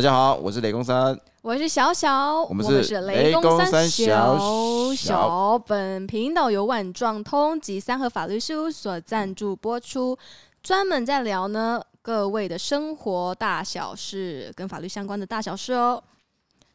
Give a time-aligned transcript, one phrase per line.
[0.00, 10.16] 大家好，我是雷公三，我是小小，我们是是雷公三小小本频道由万状通及三和法律事务所赞助播出，
[10.62, 16.02] 专门在聊呢各位的生活大小事，跟法律相关的大小事哦。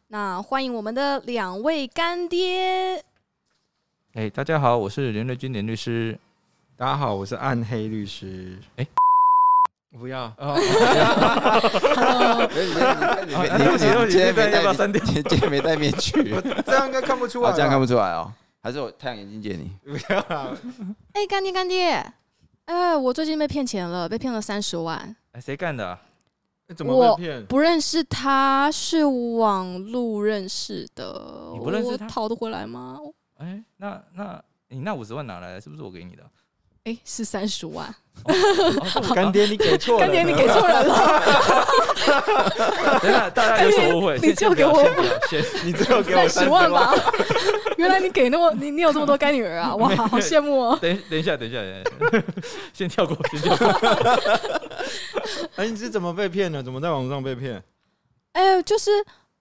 [0.06, 3.02] 那欢迎我们的两位干爹，
[4.14, 6.16] 哎、大家好，我是林瑞君林律师。
[6.76, 8.56] 大家好，我是暗黑律师。
[8.76, 8.86] 哎
[9.98, 10.56] 不要，哦，
[13.26, 16.34] 你啊你对不起对不起今天没这段要不要戴删掉今今天没戴面具，
[16.66, 17.56] 这样应该看不出来哦，吧。
[17.56, 18.30] 这样看不出来哦，
[18.62, 19.72] 还是我太阳眼镜借你？
[19.84, 20.56] 不要啊，
[21.12, 22.12] 哎、干爹干爹，
[22.66, 25.98] 哎、我最近被骗钱了，被骗了三十万，哎谁干的啊、
[26.76, 27.46] 怎么被骗？
[27.46, 32.98] 不认识他，是网路认识的，你不认识他我讨得回来吗？
[33.38, 35.60] 哎、那那你那五十万哪来的？
[35.60, 36.22] 是不是我给你的？
[36.86, 37.86] 哎、是三十万。
[38.24, 40.00] 哦干爹，你给错了。
[40.00, 41.66] 干爹，你给错人了，
[43.02, 44.82] 等一下大家有所误会，你先就给我
[45.64, 46.96] 你最后给我三十万万。
[46.96, 47.12] 吧。
[47.76, 49.74] 原来你给那么你你有这么多干女儿啊！
[49.76, 50.78] 哇，好羡慕哦。
[50.80, 52.22] 等等一下，等一下，等一下
[52.72, 53.68] 先跳过，先跳过。
[55.56, 56.62] 哎，你是怎么被骗的？
[56.62, 57.62] 怎么在网上被骗？
[58.32, 58.90] 哎、就是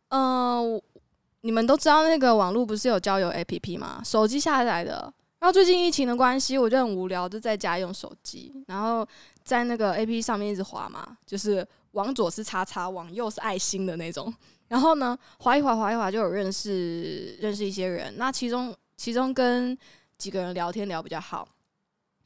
[0.10, 0.82] 嗯、呃
[1.42, 4.02] 你们都知道那个网络不是有交友 APP 吗？
[4.04, 5.14] 手机下载的。
[5.46, 9.08] 然后最近疫情的关系，我就很无聊，就在家用手机，然后
[9.44, 14.34] 在那个 APP 上面一直滑嘛，就是往左是叉叉，往右是爱心的那种。
[14.70, 18.18] 然后呢，滑一滑滑一滑，就有认识认识一些人。
[18.18, 19.78] 那其中其中跟
[20.18, 21.48] 几个人聊天聊比较好，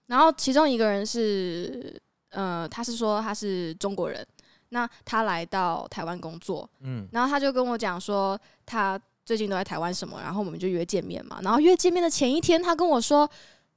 [0.05, 4.25] 然后其中一个人是呃，他是说他是中国人，
[4.69, 8.97] 那他来到台湾工作，嗯，然后他就跟我讲说，他
[9.29, 11.39] 最近都在台湾什么，然后我们就约见面嘛。
[11.43, 13.29] 然后约见面的前一天，他跟我说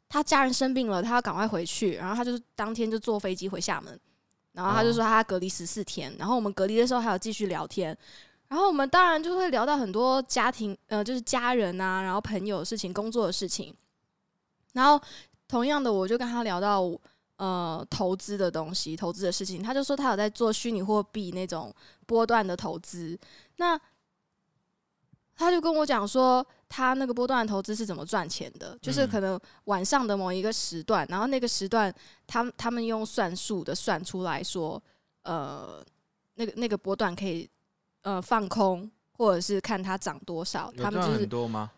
[0.08, 4.00] 他家人生病了，他要赶快回去，然后他就是当天就坐飞机回厦门。
[4.52, 7.94] 然后他就说他隔离十四天，然后我们隔离的时候还有继续聊天，
[8.48, 13.74] 然后我们当然就会聊到很多家庭，呃，就是家人啊，然后朋友的事情、工作的事情。
[14.72, 14.98] 然后
[15.46, 16.90] 同样的，我就跟他聊到
[17.36, 21.70] 呃投资的东西、投资的事情，他就说他有在做虚拟货币那种
[22.06, 23.18] 波段的投资，
[23.56, 23.78] 那
[25.36, 31.92] 他就跟我讲说，他那个波段投资是怎么赚钱的，就是嗯可能晚上的某一个时段，然后那个时段，
[32.26, 34.80] 他他们用算术的算出来说，
[35.22, 35.84] 呃，
[36.34, 37.48] 那个那个波段可以
[38.02, 41.70] 呃放空，或者是看它涨多少，他们就是很多吗？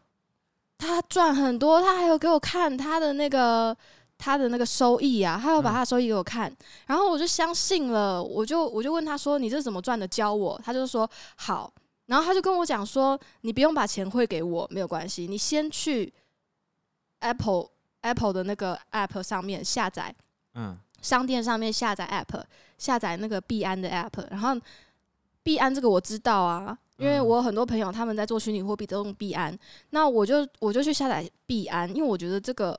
[0.77, 3.75] 他赚很多，他还有给我看他的那个
[4.19, 6.55] 他的那个收益啊，他有把嗯他的收益给我看，
[6.87, 10.07] 然后我就相信了，我就我就问他说：“你这是怎么赚的？
[10.07, 11.73] 教我。”他就说：“好。”
[12.07, 16.13] 然后他就跟我讲说：“你不用把钱汇给我，没有关系，你先去
[17.21, 17.69] Apple
[18.03, 20.15] Apple 的那个 App 上面下载
[20.55, 22.43] 嗯，商店上面下载 App，
[22.77, 24.55] 下载那个币安的 App，然后
[25.43, 29.59] 币安这个我知道啊，因为嗯我有很多朋友他们在做虚拟货币都用币安，
[29.91, 32.79] 那我就我就去下载币安，因为我觉得这个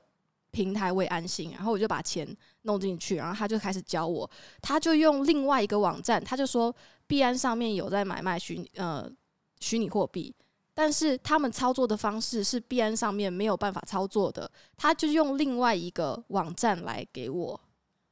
[0.56, 2.26] 平台为安心，然后我就把钱
[2.62, 4.28] 弄进去，然后他就开始教我，
[4.62, 6.74] 他就用另外一个网站，他就说
[7.06, 9.06] 币安上面有在买卖虚拟呃
[9.60, 10.34] 虚拟货币。
[10.72, 17.60] 但是他们操作的方式是币安上面没有办法操作的，他就用另外一个网站来给我，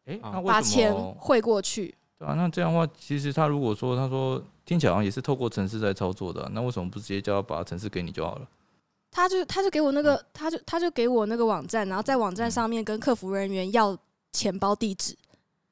[0.04, 1.16] 哎、好那为什把钱么？
[1.18, 1.94] 汇过去。
[2.18, 8.46] 对啊，那这样的话，其实他如果说他说听起来好像也是透过城市在操作的啊、那为什么不直接叫他把城市给你就好了？
[9.14, 13.96] 他就他就给我那个，他就他就给我那个网站，然后在网站上面跟客服人员要
[14.32, 15.16] 钱包地址。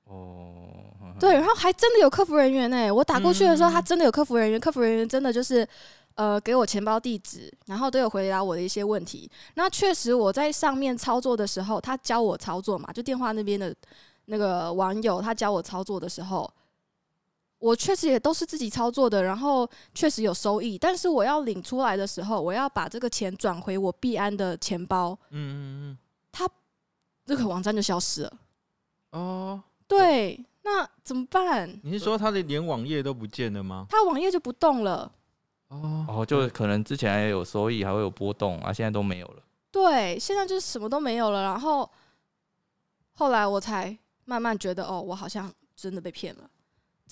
[0.05, 5.67] 哦，对，然后还真的有客服人员呢、我打过去的时候，嗯他真的有客服人员，客服人员真的就是
[6.15, 9.29] 呃给我钱包地址，然后都有回答我的一些问题。
[9.55, 13.75] 那确实我在上面操作的时候，他教我操作嘛，就电话那边的
[14.27, 16.49] 那个网友他教我操作的时候。
[17.63, 25.99] 我确实也都是自己操作的，然后确实有收益，但是我要领出来的时候，我要把这个钱转回我币安的钱包，嗯嗯
[27.25, 28.33] 这个网站就消失了。
[29.13, 31.81] 嗯，哦，对，那怎么办？
[31.85, 33.87] 你是说他的连网页都不见了吗？
[33.89, 35.11] 它网页就不动了。
[35.69, 39.43] 哦，哦，就可能之前还有收益，还会有波动啊，现在都没有了。
[39.71, 41.43] 对，现在就是什么都没有了。
[41.43, 41.89] 然后
[43.13, 46.51] 后来我才慢慢觉得，哦，我好像真的被骗了。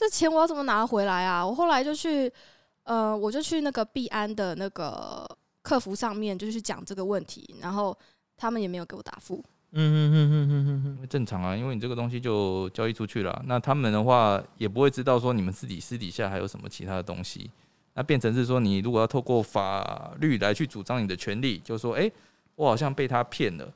[0.01, 1.47] 这钱我要怎么拿回来啊？
[1.47, 2.33] 我后来就去，
[2.85, 5.29] 呃，我就去那个币安的那个
[5.61, 7.95] 客服上面，就去讲这个问题，然后
[8.35, 9.45] 他们也没有给我答复。
[9.73, 17.51] 嗯嗯嗯嗯嗯嗯正常啊，因为你这个东西就交易出去了，那他们的话也不会知道说你们自己私底下还有什么其他的东西，
[17.93, 22.13] 那变成是说你如果要透过法律来去主张你的权利，就说哎、诶
[22.55, 23.71] 我好像被他骗了，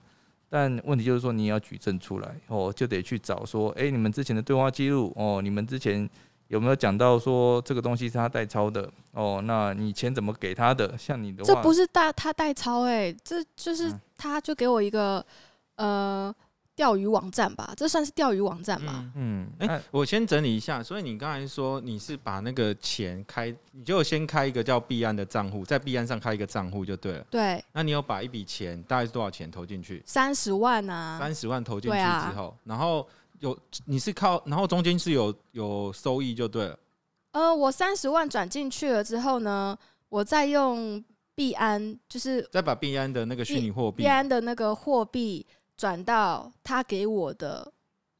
[0.54, 6.08] 但问题就是说你也要举证出来哦，就得去找说哎、诶你们之前的对话记录哦，你们之前
[6.46, 8.88] 有没有讲到说这个东西是他代抄的？
[9.10, 10.96] 哦，那你钱怎么给他的？
[10.96, 15.26] 像你的话，这不是大他代抄哎、这就是嗯他就给我一个
[15.74, 16.32] 呃
[16.76, 19.04] 钓鱼网站吧，这算是钓鱼网站吧？
[19.14, 20.82] 嗯，嗯，哎、哎，我先整理一下。
[20.82, 27.26] 所以你刚才说你是把那个钱开，你就先开一个叫币安的账户，在币安上开一个账户就对了。
[27.30, 30.02] 对，那你有把一笔钱大概是多少钱投进去？
[30.04, 33.06] 三十万啊，三十万投进去之后，然后
[33.38, 36.78] 有你是靠，然后中间是有有收益就对了。
[37.32, 39.76] 呃，我三十万转进去了之后呢，
[40.08, 41.02] 我再用
[41.36, 47.72] 币安，就是再把币安的那个虚拟货币币，安的那个货币转到他给我的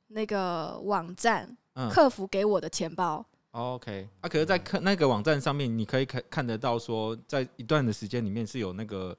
[0.08, 3.24] 那个网站，嗯客服给我的钱包。
[3.52, 9.16] ，OK 啊，可是，在客那个网站上面，你可以看看得到说，在一段的时间里面是有那个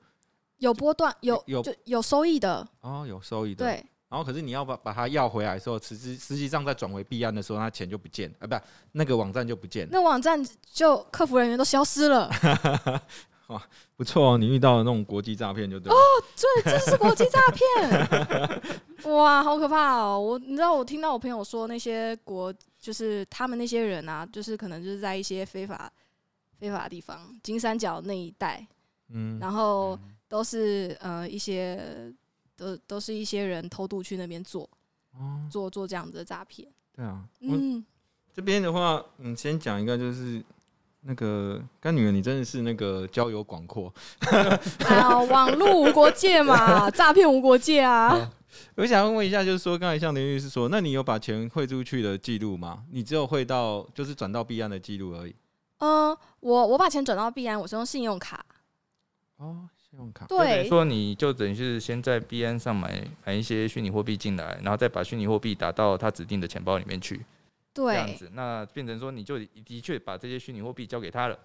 [0.58, 3.66] 有波段，有有就有收益的，哦有收益的，。
[3.66, 8.56] 对，然后可是你要把把它要回来的时候，实际实际上再转回币安的时候，那钱就不见啊，不，
[8.92, 9.90] 那个网站就不见了。
[9.94, 12.30] 那网站就客服人员都消失了。
[13.96, 15.96] 不错哦，你遇到了那种国际诈骗就对哦。
[16.36, 20.20] 对，这是国际诈骗，哇，好可怕哦！
[20.20, 25.92] 我你知道，我听到我朋友说，那些国就是他们那些人啊，就是可能就是在一些非法
[26.58, 28.66] 非法的地方，金三角那一带，
[29.10, 29.98] 嗯，然后
[30.28, 32.14] 都是呃一些
[32.58, 34.70] 都都是一些人偷渡去那边做
[35.14, 36.68] 哦，做做这样子的诈骗。
[36.94, 37.86] 对啊，嗯，嗯，
[38.34, 40.44] 这边的话，嗯，先讲一个就是。
[41.08, 43.94] 那个干女儿，你真的是那个交友广阔。
[44.90, 48.32] 啊，网络无国界嘛，诈骗无国界啊。
[48.76, 52.84] 我想问一下，就是说，刚才像林律师说，那你有把钱汇出去的记录吗？
[52.92, 55.36] 你只有汇到，就是转到币安的记录而已。
[55.80, 58.44] 嗯，我我把钱转到币安，我是用信用卡。
[59.38, 60.26] 哦，信用卡。
[60.28, 67.26] 对，说你就等于是先在币安上买买一些虚拟货币进来，然后再把虚拟货币打到他指定的钱包里面去，
[67.76, 71.38] 这样对，子，那变成说你就的确把这些虚拟货币交给他了。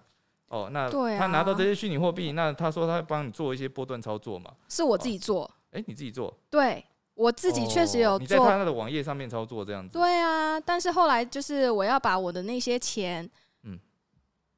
[0.47, 4.51] 哦，那对他拿到啊这些虚拟货币，那他说他帮你做一些波段操作嘛？
[4.67, 5.49] 是我自己做。
[5.71, 6.83] 哎、你自己做，对
[7.13, 9.93] 我自己确实有哦你在做，他的网页上面操作这样子。
[9.93, 13.29] 对啊，但是后来就是我要把我的那些钱，
[13.63, 13.79] 嗯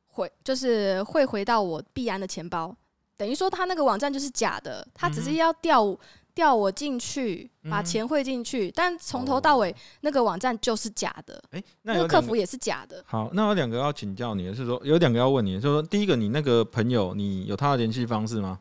[0.08, 2.76] 回就是会回到我必安的钱包，
[3.16, 5.96] 等于说他那个网站就是假的，他只嗯是要调
[6.36, 13.04] 调我进去，把嗯钱汇进去，但从头到尾那个网站就是假的，哎、那个个客服也是假的。
[13.08, 18.60] 好，那有两个要请教你的是说，有两个要问你，就是说，第一个，你那个朋友，你有他的联系方式吗？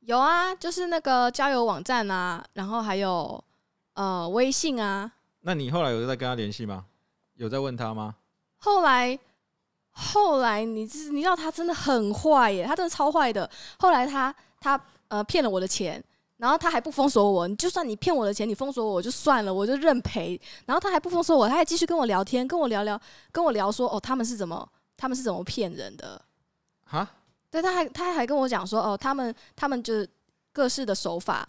[0.00, 3.42] 有啊，就是那个交友网站啊，然后还有
[3.94, 6.86] 呃微信啊，那你后来有在跟他联系吗？
[7.34, 8.16] 有在问他吗？
[8.56, 9.18] 后来，
[9.90, 13.48] 后来你知你知道他真的很坏耶，他真的超坏的。
[13.78, 16.02] 后来他他呃骗了我的钱，
[16.40, 17.46] 然后他还不封锁我。
[17.46, 20.40] 你就算你骗我的钱，你封锁我我就算了，我就认赔。
[20.66, 23.00] 然后他还不封锁我，他还继续跟我聊天，跟我聊聊，
[23.30, 26.20] 跟我聊说哦，他们是怎么他们是怎么骗人的。
[26.84, 27.06] 哈，
[27.50, 30.08] 对，他还他还跟我讲说哦，他们他们就是
[30.52, 31.48] 各式的手法。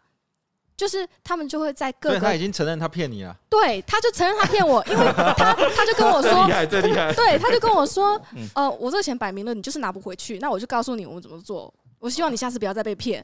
[0.78, 3.38] 就是他们就会在各个他已经承认他骗你了。
[3.48, 7.14] 对，他就承认他骗我，因为他他就跟我说厉，害，这厉害。
[7.14, 11.72] 对，他就跟我说嗯，呃，我这个钱摆明了你就是拿不回去，那我就告诉你我们怎么做。
[12.00, 13.24] 我希望你下次不要再被骗。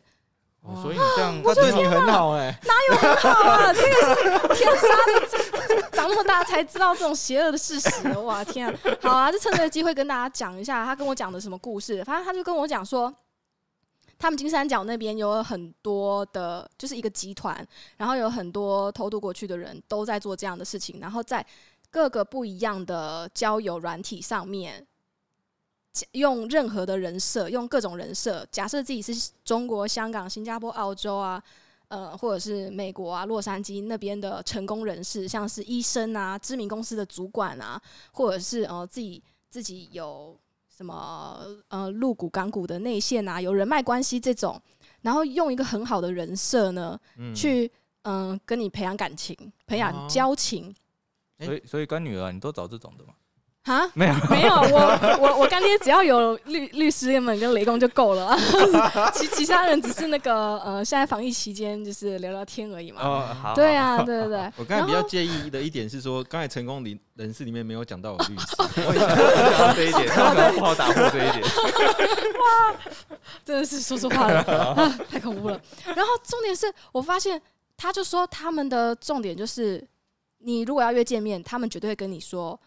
[0.68, 4.88] 哦所以你这样，他对你很好哎、哪有很好啊，这个是天杀
[5.76, 8.08] 的，长那么大才知道这种邪恶的事实。
[8.20, 8.78] 哇， 天啊！
[9.02, 12.04] 好啊，就趁这个机会跟大家讲一下他跟我讲的什么故事。
[12.04, 13.14] 反正他就跟我讲说，
[14.20, 21.46] 他们金三角那边有很多的，就是一个集团，然后有很多偷渡过去的人都在做这样的事情，然后在
[21.90, 24.86] 各个不一样的交友软体上面。
[26.12, 31.42] 用任何的人设，用各种人设，假设自己是中国、香港、新加坡、澳洲啊，
[31.88, 40.38] 呃，或者是美国啊，洛杉矶那边的成功人士，像是医生啊、知名公司的主管啊，或者是呃自己自己有
[40.70, 44.62] 什么呃入股港股的内线啊，有人脉关系这种，
[45.02, 47.72] 然后用一个很好的人设呢，嗯，去
[48.04, 49.36] 嗯、跟你培养感情、
[49.66, 50.08] 培养哦。
[50.10, 50.74] 交情。
[51.40, 53.14] 所以所以干女儿你都找这种的嘛？
[53.74, 53.90] 啊。
[53.94, 58.38] 没有，没有，我我我干爹只要有律律师们跟雷公就够了，
[59.14, 63.02] 其其他人只是那个呃，现在防疫期间就是聊聊天而已嘛。
[63.02, 64.52] 哦，好，对啊，对对对。
[64.58, 68.46] 我刚才比较介意的一点是说，刚才成功人人士里面没有讲到我律师，
[69.76, 71.44] 这一点， 他可能不好打破这一点。
[71.44, 72.76] 哇
[73.44, 74.42] 真的是说错话了，
[74.76, 75.60] 啊太恐怖了。
[75.86, 77.42] 然后重点是我发现，
[77.76, 79.86] 他就说他们的重点就是，
[80.40, 82.60] 你如果要约见面，他们绝对会跟你说，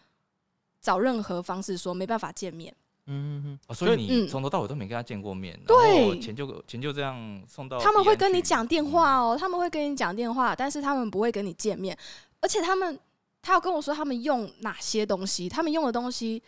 [0.81, 2.75] 找任何方式说没办法见面。
[3.07, 4.27] 嗯嗯嗯，所以你嗯。
[4.27, 6.19] 从头到尾都没跟他见过面，对。
[6.19, 7.79] 钱就钱就这样送到。
[7.79, 11.97] 他们会跟你讲电话，哦，他们会跟你讲电话，但是他们不会跟你见面，
[12.41, 12.97] 而且他们
[13.41, 16.41] 他要跟我说他们用哪些东西，他们用的东西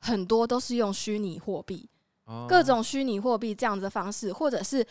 [0.00, 1.88] 很多都是用虚拟货币，
[2.24, 2.46] 哦。
[2.48, 4.84] 各种虚拟货币这样子的方式，或者是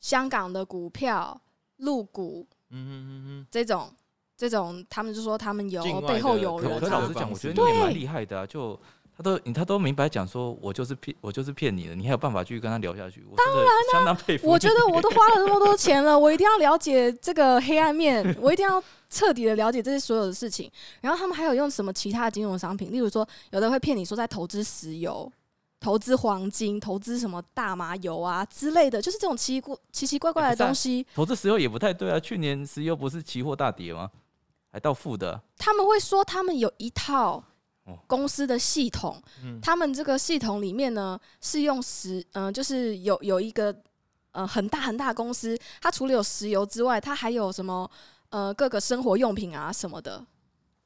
[0.00, 1.40] 香港的股票、
[1.76, 3.46] 入股嗯嗯嗯嗯。
[3.50, 3.90] 这种。
[4.36, 8.78] 这种他们就说他们有背后的有人啊可可老实讲，我觉得你也蛮厉害的啊，就。
[9.18, 13.24] 他都你他都明白讲说，我就是骗我就是骗你的，你还有办法继续跟他聊下去，
[14.04, 14.52] 当佩服你。
[14.52, 20.70] 我觉得我都花了那么多 钱了，我一定要了解这个黑暗面，我一定要彻底的了解这些所有的事情。
[21.00, 25.32] 然后他们还有用什么其他的金融商品，例如说，有的会骗你说在投资石油、
[25.80, 31.06] 投资黄金、投资什么大麻油啊之类的，就是这种奇怪奇奇怪怪的东西。
[31.14, 34.10] 投资石油也不太对啊，去年石油不是期货大跌吗？
[34.76, 37.42] 还到负的啊、他们会说他们有一套
[37.84, 37.98] 哦。
[38.06, 39.58] 公司的系统，嗯。
[39.62, 43.74] 他们这个系统里面呢是用石，嗯、就是有有一个
[44.32, 47.90] 呃很大很大公司，它除了有石油之外，它还有什么
[48.28, 50.22] 呃各个生活用品啊什么的，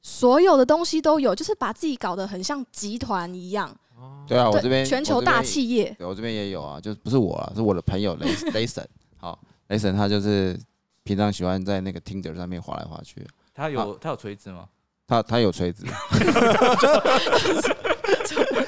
[0.01, 4.23] 所有的东西都有，就是把自己搞得很像集团一样，哦。
[4.25, 5.83] 对啊，我这边全球大，企业。
[5.83, 8.87] 我这边对我这边也有啊，就不是我啊，是我的朋友雷雷神。
[9.17, 10.57] 好，雷神他就是
[11.03, 14.67] 平常喜欢在那个 Tinder 上面划来划去，他有他有锤子吗？
[15.07, 15.85] 他他有锤子，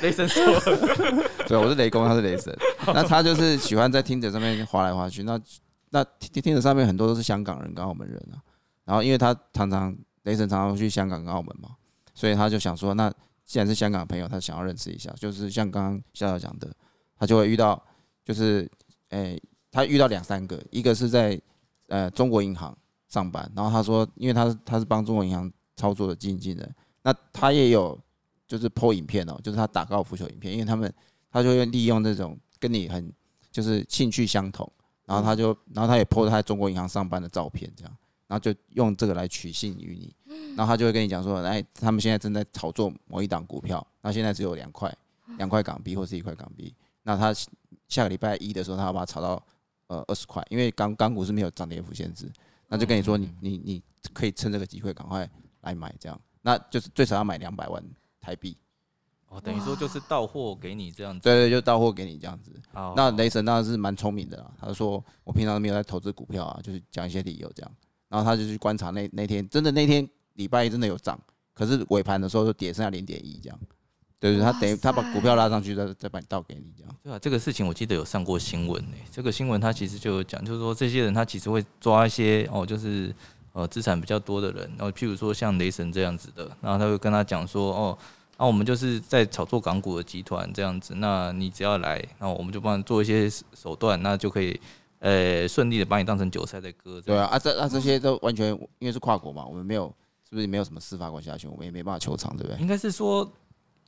[0.01, 0.43] 雷神说，
[1.47, 2.53] 对，我是雷公，他是雷神。
[2.87, 5.23] 那他就是喜欢在 Tinder 上面划来划去。
[5.23, 5.39] 那
[5.89, 8.43] 那 Tinder 上面很多都是香港人跟澳门人啊。
[8.83, 11.69] 然后因为他常常雷神常常去香港跟澳门嘛，
[12.13, 13.09] 所以他就想说，那
[13.45, 16.67] 既然是香港朋友，他想要认识一下，就是像刚刚笑笑讲的，
[17.17, 17.81] 他就会遇到，
[18.25, 18.69] 就是
[19.11, 21.39] 诶、他遇到两三个，一个是在
[21.87, 22.77] 呃中国银行
[23.13, 27.95] 上班，然后他说，因为他是他是帮中国银行操作的经纪人，那他也有
[28.47, 30.91] 就是 PO 影片哦，就是他打高尔夫球影片，因为他们
[31.29, 33.13] 他就会利用这种跟你很
[33.51, 34.67] 就是兴趣相同，
[35.05, 44.91] 然后他就然后他也 PO 他在中国银行上班的照片，这样，然后就用这个来取信于你，然后他就会跟你讲说，哎，他们现在正在炒作某一档股票，那现在只有两块
[45.37, 47.31] 两块港币或是一块港币，那他
[47.87, 49.43] 下个礼拜一的时候，他要把它炒到
[49.85, 52.27] 呃二十块，因为港港股是没有涨跌幅限制，
[52.73, 55.29] 那就跟你说你你你可以趁这个机会赶快
[55.61, 57.83] 来买，这样，那就是最少要买两百万
[58.19, 58.57] 台币，
[59.27, 61.21] 哦，等于说就是到货给你这样子。
[61.21, 62.51] 对对，就到货给你这样子。
[62.73, 67.71] 哦那雷神当然是蛮聪明的啦，他就说我平常没有在投资股票啊，就是讲一些理由这样，
[68.09, 71.19] 然后他就去观察那那天真的那天礼拜一真的有涨，
[71.53, 73.59] 可是尾盘的时候就跌剩下零点一这样，
[74.23, 83.13] 对对，他等于他把股票拉上去再再把你倒给你这样，对啊，这个事情我记得有上过新闻呢、这个新闻他其实就有讲，就是说这些人他其实会抓一些哦，就是
[83.51, 87.97] 呃资产比较多的人，然后譬如说像雷神这样子的，然后他会跟他讲说哦，
[88.37, 94.59] 那、我们就是在炒作港股的集团这样子，那你只要来，然后我们就帮你做一些手段，那就可以
[94.99, 97.01] 呃顺利的把你当成韭菜在割。
[97.01, 98.47] 对啊，啊这啊这些都完全
[98.79, 99.93] 因为是跨国嘛，我们没有
[100.27, 102.59] 是不是没有什么司法管辖权，我们也没办法求偿，对不对？
[102.59, 103.29] 应该是说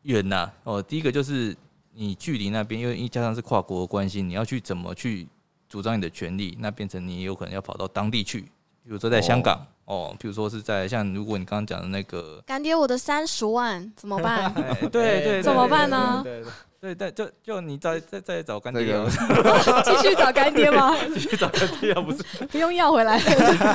[0.05, 1.55] 远呐、哦，第一个就是
[1.93, 5.27] 你距离那边，因为一加上是跨国的关系，你要去怎么去
[5.67, 8.41] 主张你的权利，那变成你有可能要跑到当地去，
[8.83, 14.45] 比如说在香港哦，比如说是在像如果你刚刚讲的那个，干爹，我的三十万怎么办？
[14.55, 15.97] 哎对对 对，怎么办呢？
[15.97, 16.43] 呢对
[16.93, 18.85] 对对就就你再再再找干爹
[19.83, 20.95] 继续找干爹吗？
[21.15, 22.21] 继续找干爹啊，不是？
[22.45, 23.19] 不用要回来，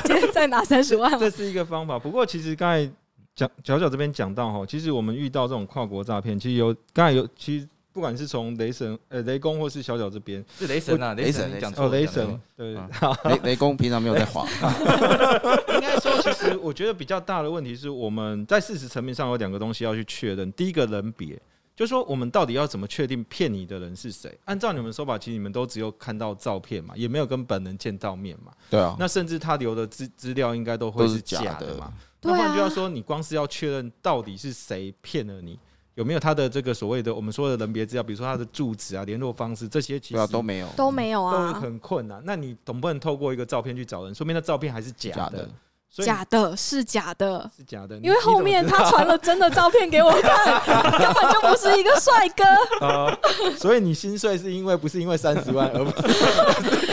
[0.03, 1.29] 就直接再拿三十万吗这？
[1.29, 1.99] 是一个方法。
[1.99, 2.89] 不过其实刚才
[3.35, 12.89] 讲角角这边讲到哈，其实我们遇到这种跨国诈骗，其实有刚才有其实不管是从雷神呃雷公或是小角这边是雷神啊，雷神讲雷错雷神对嗯
[13.25, 14.45] 雷雷公平常没有在滑，
[15.75, 20.51] 应该说，其实我觉得比较大的问题是我们在事实层面上有两个东西要去确认。
[20.53, 21.37] 第一个人别，
[21.81, 24.37] 就是说我们到底要怎么确定骗你的人是谁？
[24.45, 28.51] 按照你们说法，其实你们都只有看到照片嘛，也没有跟本人见到面嘛。
[28.69, 31.91] 对啊，那甚至他留的资资料应该都会是假假的嘛。
[32.19, 35.57] 对啊那换句话说，你光是要确认到底是谁骗了你，
[35.95, 42.21] 有没有他的这个所谓的我们说的人别资料，比如说他的住址啊、联络方式这些，其实都没有都没有都啊，很困难。
[42.23, 45.49] 那你总不能透过一个照片去找人，说明那照片还是假的
[45.91, 47.49] 假的是假的。
[47.55, 47.97] 是假的。
[47.97, 50.61] 因为后面他传了真的照片给我看，
[50.97, 52.43] 根本就不是一个帅哥，
[52.85, 53.19] 呃，
[53.59, 56.13] 所以你心碎是因为不是因为三十万，而不是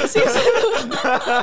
[0.08, 0.42] 心碎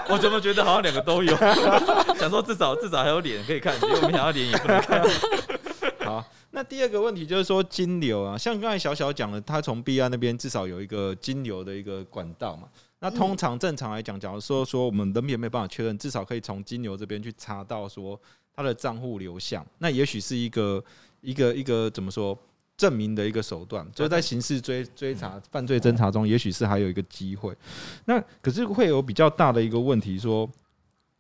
[0.09, 1.35] 我怎么觉得好像两个都有？
[2.19, 5.01] 想说至少至少还有脸可以看，结果没想到脸也不能看。
[6.03, 6.23] 好。
[6.51, 12.69] 那第二个问题就是说金流啊，像刚才小小讲了，他从 B 安那边至少有一个金流的一个管道嘛。
[13.05, 18.19] 那通常正常来讲，假如说说我们人也没办法确认，至少可以从金牛这边去查到说
[18.51, 20.83] 他的账户流向，那也许是一个
[21.21, 22.35] 一个一个怎么说
[22.75, 27.55] 证明的一个手段，就是在刑事追追查、犯罪侦查中，也许是还有一个机会。
[28.05, 30.49] 那可是会有比较大的一个问题说，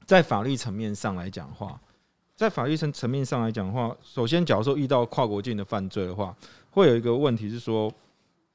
[0.07, 1.79] 在法律层面上来讲的话，
[2.35, 6.35] 在法律层层面上来讲的话，首先，假如说遇到跨国境的犯罪的话，
[6.71, 7.93] 会有一个问题是说，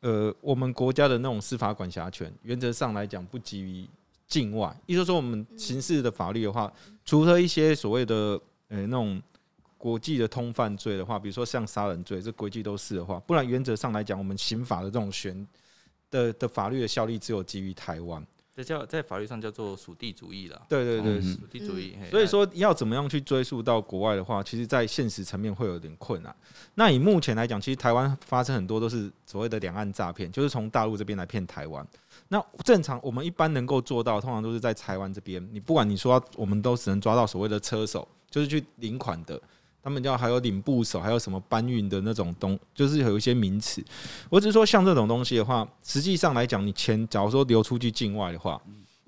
[0.01, 3.87] 呃，我们国家的那种司法管辖权，原则上来讲不基于
[4.27, 4.75] 境外。
[4.87, 6.73] 意思说，我们刑事的法律的话，
[7.05, 9.21] 除了一些所谓的呃那种
[9.77, 15.47] 国际的通犯罪的话，比如说像杀人罪，这国际都是的话，不然原则上来讲，我们刑法的这种悬
[16.11, 18.27] 的的法律的效力只有基于台湾。
[18.55, 20.61] 这叫在法律上叫做属地主义啦。
[20.69, 21.97] 对对对，嗯属地主义。
[22.01, 26.35] 嘿所以说要怎么样去追溯到国外的话，其实，在现实层面会有点困难。
[26.75, 31.87] 那以目前来讲，其实台湾发生很多都是所谓的两岸诈骗，就是从大陆这边来骗台湾。
[32.29, 35.47] 那正常我们一般能够做到，通常都是在台湾这边。
[35.53, 39.41] 你不管你说，我们都只能抓到所谓的车手，就是去领款的。
[39.83, 43.83] 他们叫还有领部手，还有什么搬运的那种东，就是有一些名词。
[44.29, 48.61] 我只是说，像这种东西的话，实际上来讲，你钱假如说流出去境外的话，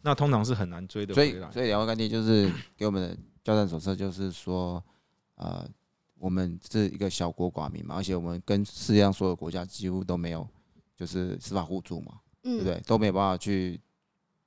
[0.02, 1.50] 那通常是很难追的所以回来。
[1.50, 4.82] 所以两位干爹就是给我们的交战手册，就是说，
[5.36, 5.68] 呃，
[6.18, 10.48] 我们是一个小国寡民嘛，而且我们跟世界上所有国家几乎都没有
[10.96, 12.14] 就是司法互助嘛，
[12.44, 12.80] 嗯，对不对？
[12.86, 13.80] 都没有办法去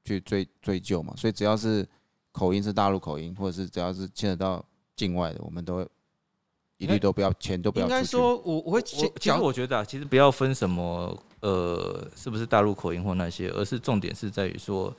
[0.03, 1.87] 去追追究嘛，所以只要是
[2.31, 4.65] 口音是大陆口音，或者是只要是牵扯到
[4.95, 5.87] 境外的，我们都
[6.85, 8.03] 一律都不要钱都不要应该。
[8.03, 8.81] 说，我我会我
[9.19, 14.95] 其实我觉得啊，其实不要分什么呃是不是大陆口音或那些，而是重点是在于说，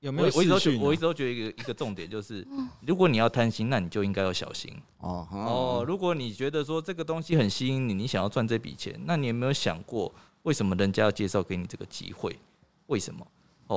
[0.00, 2.46] 有没有我我一直我一直都觉得一个一个重点就是，
[2.86, 5.84] 如果你要贪心，那你就应该要小心哦哦哦。
[5.86, 10.12] 如果你觉得说这个东西很吸引你，你想要赚这笔钱，那你有没有想过
[10.44, 12.38] 为什么人家要介绍给你这个机会？
[12.86, 13.26] 为什么？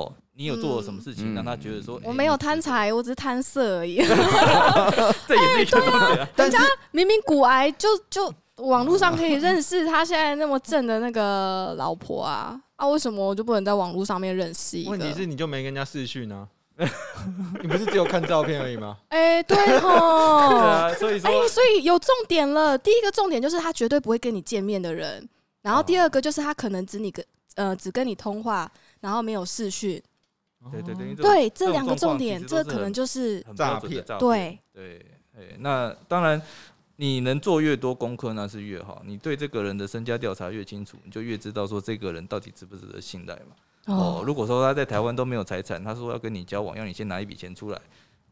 [0.00, 3.96] 哦，你有做了什么事情嗯让他觉得说，我没有贪财，我只是贪色而已。
[5.26, 6.28] 这也是一个重点啊。
[6.36, 6.58] 人家
[6.90, 14.90] 明明骨癌就就网络上可以 认识他现在那么正的那个老婆啊啊，为什么我就不能在网络上面认识一个？
[14.90, 16.46] 问题是你就没跟人家视讯啊？
[17.60, 18.96] 你不是只有看照片而已吗？
[19.08, 22.78] 哎、对对吼，啊，所以说哎、所以有重点了。
[22.78, 25.28] 第一个重点就是他绝对不会跟你见面的人，
[25.62, 27.24] 然后第二个就是他可能只你跟
[27.58, 30.00] 呃只跟你通话，然后没有视讯。
[30.72, 36.40] 对对对，对，这两个重点，这可能就是诈骗诈对对，哎，那当然，
[36.96, 39.02] 你能做越多功课那是越好。
[39.04, 43.94] 你对这个人的身家调查越清楚，你就越知道说这个人到底值不值得信赖嘛。
[43.94, 47.80] 哦，如果说他在台湾都没有财产，他说要跟你交往，要你先拿一笔钱出来，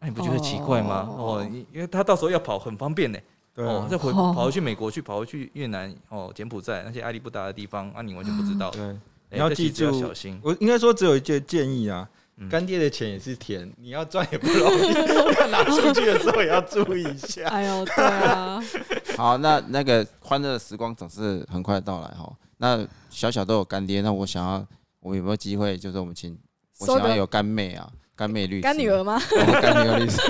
[0.00, 1.08] 那你不觉得奇怪吗？
[1.08, 3.18] 哦因为他到时候要跑很方便呢。
[3.54, 8.68] 哦再回哦跑回去美国去，跑回去越南哦，柬埔寨那些阿里不达的地方，啊，你完全不知道。
[8.70, 10.38] 对，哎你要记住小心。
[10.42, 12.08] 我应该说只有一句建议啊
[12.38, 14.92] 嗯，干爹的钱也是甜，你要赚也不容易，
[15.40, 17.48] 要拿出去的时候也要注意一下。
[17.48, 18.62] 哎呦，对啊，
[19.16, 22.30] 好，那那个欢乐的时光总是很快到来哈。
[22.58, 24.66] 那小小都有干爹，那我想要，
[25.00, 26.38] 我有没有机会，就是我们请，
[26.80, 29.18] 我想要有干妹啊，干妹律师，干女儿吗？
[29.18, 30.20] 哦，干女儿律师。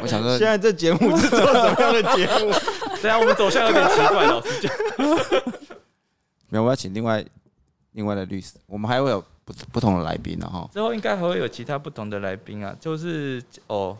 [0.00, 2.50] 我想说 现，在这节目是做什么样的节目？
[3.02, 4.72] 对啊，我们走向有点奇怪，老师讲。
[6.48, 7.22] 没有，我要请另外
[7.92, 10.68] 另外的律师，我们还会有不不同的来宾然后。
[10.72, 13.96] 之后应该还会有其他不同的来宾啊，就是哦，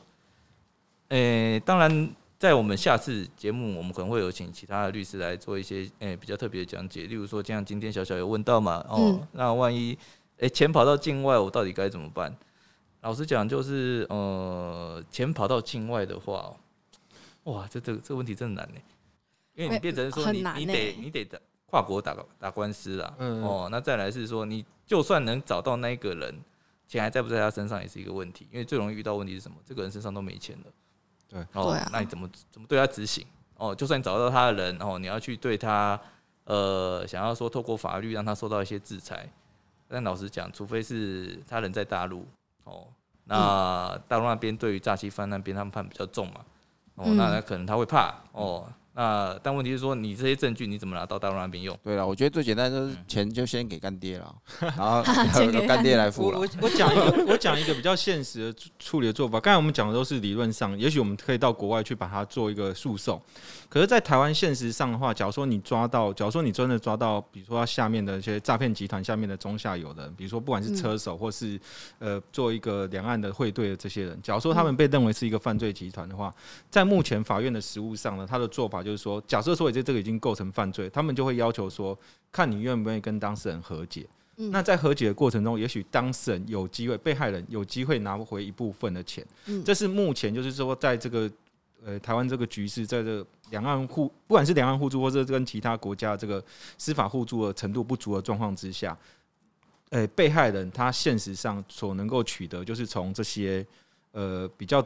[1.08, 9.28] 诶、当然，在我们下次节目，我们可能会有请其他的律师来做一些诶、比较特别的讲解，例如说，像今天小小有问到嘛，哦，嗯。
[9.32, 9.98] 那万一
[10.38, 12.34] 诶、钱跑到境外，我到底该怎么办？
[13.02, 16.54] 老实讲，就是呃，钱跑到境外的话，
[17.44, 18.80] 哇，这这个这个问题真的难呢，
[19.54, 21.38] 因为你变成说你你得你得打
[21.70, 23.42] 跨国打打官司啦，嗯。
[23.42, 26.34] 哦，那再来是说，你就算能找到那个人，
[26.88, 29.56] 钱还在不在他身上也是一个问题，因为最容易遇到问题是什么？
[29.64, 30.64] 这个人身上都没钱了，
[31.28, 31.88] 对，哦，啊。
[31.92, 33.24] 那你怎么怎么对他执行？
[33.56, 36.00] 哦，就算你找到他的人，哦，你要去对他，
[36.44, 39.30] 呃，想要说透过法律让他受到一些制裁，
[39.86, 42.26] 但老实讲，除非是他人在大陆，
[42.64, 42.88] 哦，
[43.24, 46.40] 那大陆那边对于诈欺犯那边他们判比较重嘛，
[46.94, 47.16] 哦，嗯。
[47.16, 51.76] 那那可能他会怕，哦，那但问题是说，你这些证据你怎么拿到大陆那边用？
[51.82, 56.68] 对了，我觉得最简单就是嗯钱就先给干爹了， 然后 钱给由干爹来付了我我。
[56.70, 59.38] 讲一个，我讲一个比较现实的处处理的做法。
[59.38, 63.20] 刚才我们讲的都是理论上，也许我们可以到国外去把它做一个诉讼。
[63.68, 71.60] 可是，在台湾现实上的话，假如说你抓到，假如说你真的抓到，比如说他下面的一些诈骗集团下面的中下游的人，比如说不管是车手或是、
[71.98, 76.34] 呃做一个两岸的汇兑的这些人，假如说他们被认为是一个犯罪集团的话，
[76.68, 81.98] 在目前法院的实务上呢，他的做法就是说，假设说这这个已经构成犯罪，他们就会要求说，
[82.32, 84.06] 看你愿不愿意跟当事人和解。
[84.36, 89.22] 嗯那在和解的过程中，也许当事人有机会，被害人有机会拿回一部分的钱。
[89.46, 91.30] 嗯这是目前就是说，在这个
[91.84, 96.42] 呃台湾这个局势，在这个两岸互不管是两岸互助，或者跟其他国家这个
[96.78, 98.96] 司法互助的程度不足的状况之下，
[99.90, 103.66] 呃，被害人他现实上所能够取得，就是从这些
[104.12, 104.82] 呃比较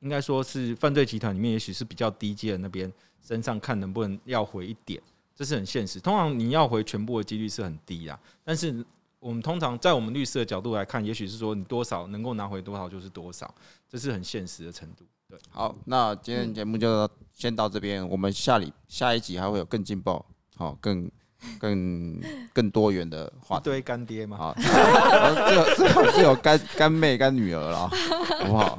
[0.00, 2.92] 应该说是犯罪集团里面，也许是比较低阶的那边
[3.26, 5.02] 身上看能不能要回一点，
[5.34, 5.98] 这是很现实。
[5.98, 8.84] 通常你要回全部的几率是很低啊，但是
[9.18, 13.52] 我们通常在我们律师的角度来看，也许是说你多少能够拿回多少就是多少，
[13.88, 15.04] 这是很现实的程度。
[15.28, 21.10] 对，好，那今天节目就先到这边，我们下里下一集还会有更劲爆，好，更
[21.58, 22.20] 更
[22.52, 23.62] 更多元的话题。
[23.62, 28.78] 一堆干爹嘛，好， 这有这有是有干干妹干女儿了，好不好？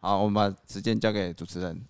[0.00, 1.80] 好，我们把时间交给主持人。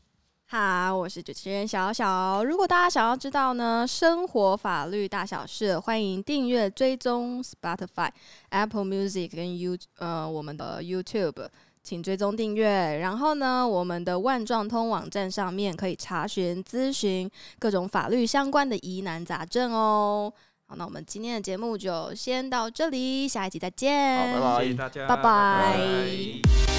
[0.49, 2.45] 好，我是主持人小小。
[2.45, 8.09] 如果大家想要知道呢生活法律大小事，欢迎订阅追踪 Spotify、
[8.51, 11.49] Apple Music 跟 You 呃我们的 YouTube，
[11.83, 12.99] 请追踪订阅。
[12.99, 17.29] 然后呢，我们的万状通网站上面可以查询咨询
[17.59, 20.33] 各种法律相关的疑难杂症哦。
[20.69, 24.41] 好，那我们今天的节目就先到这里，下一集再见。
[24.41, 26.76] 好，拜拜谢谢大家，拜拜